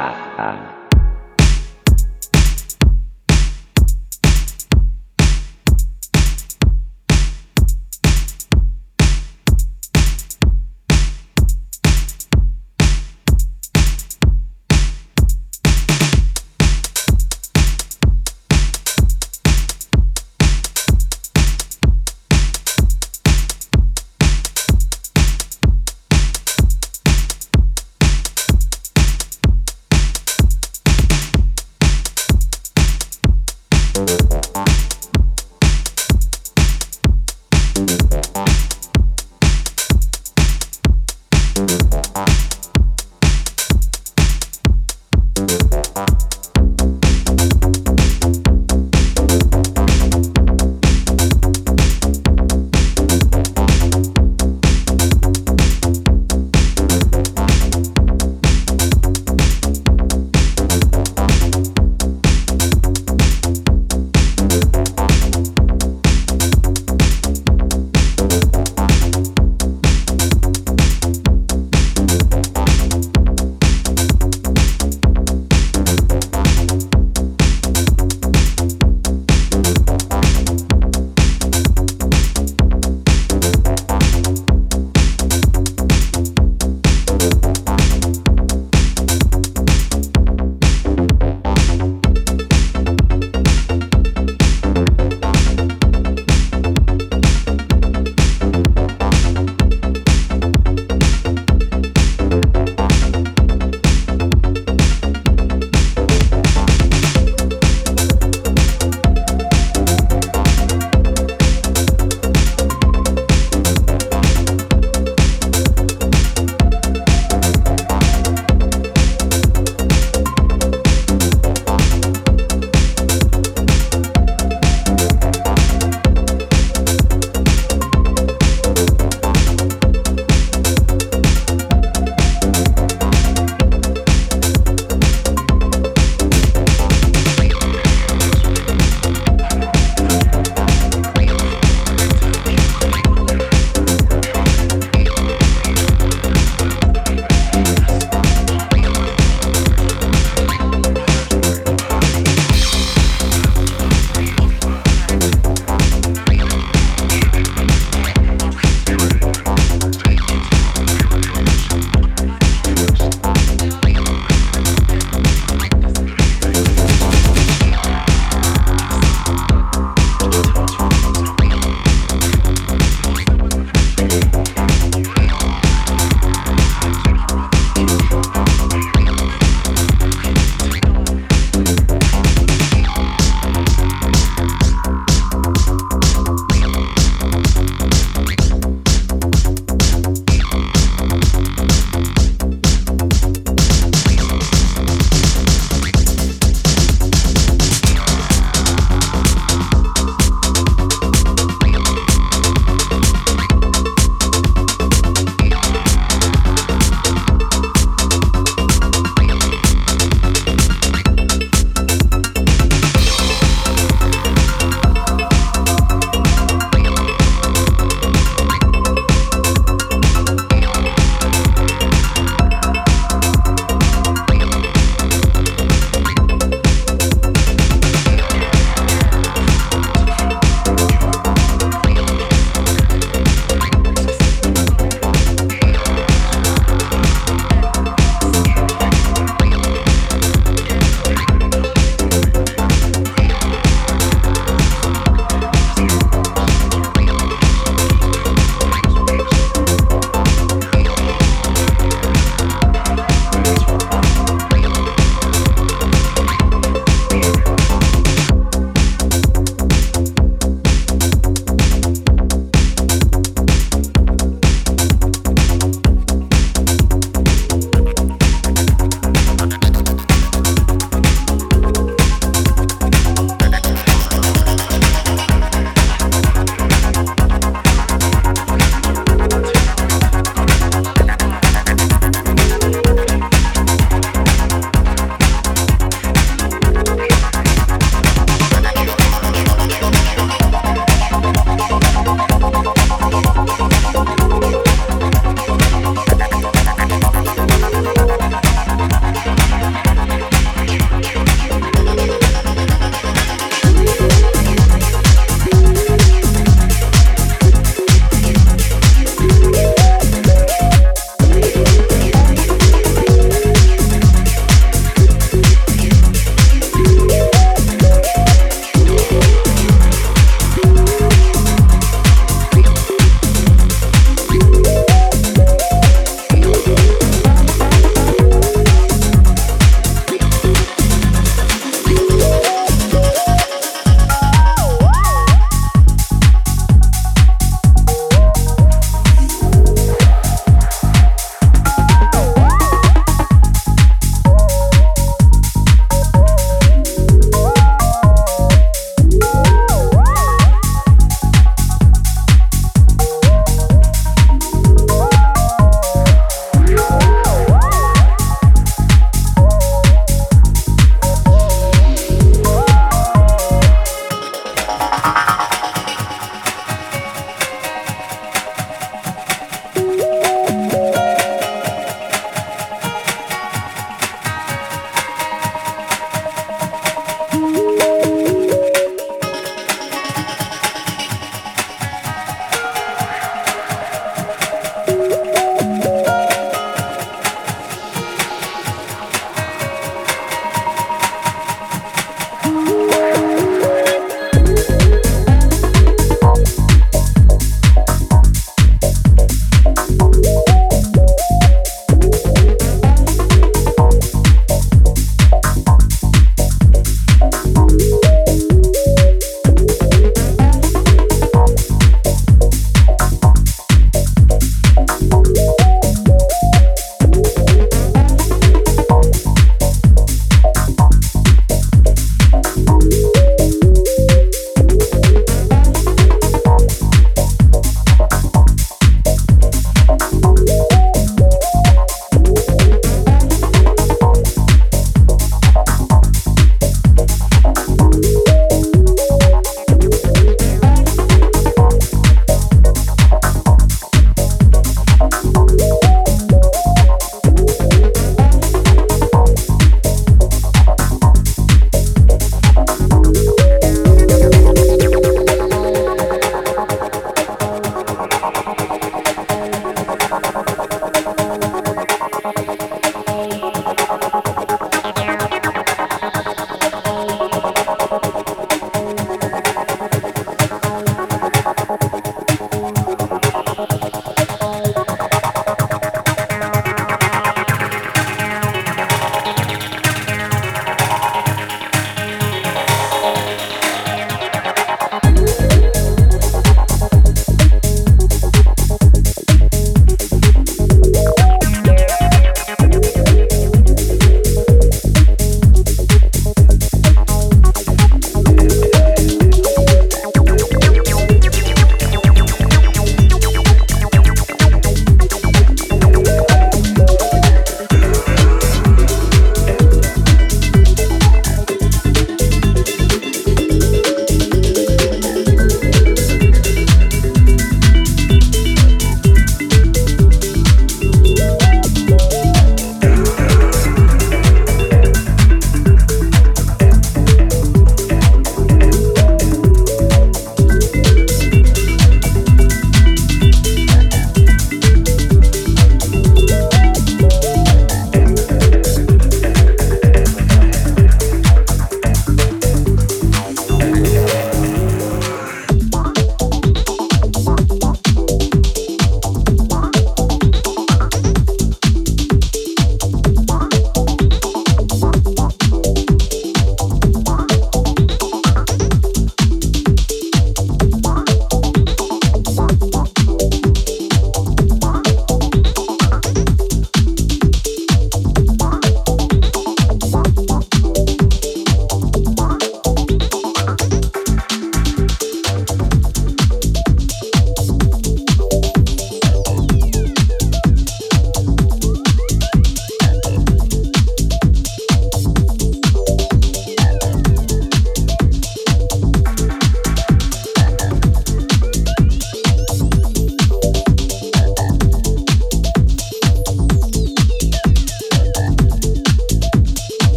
[0.00, 0.79] Dadah.